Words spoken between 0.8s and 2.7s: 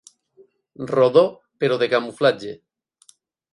Rodó, però de camuflatge.